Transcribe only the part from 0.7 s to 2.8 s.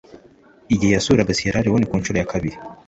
igihe yasuraga Siyera Lewone ku ncuro ya kabiri